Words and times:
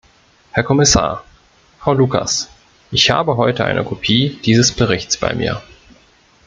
Herr 0.53 0.63
Kommissar, 0.63 1.23
Frau 1.79 1.93
Lucas, 1.93 2.49
ich 2.89 3.11
habe 3.11 3.37
heute 3.37 3.65
eine 3.65 3.83
Kopie 3.83 4.39
dieses 4.43 4.71
Berichts 4.71 5.17
bei 5.17 5.35
mir. 5.35 5.61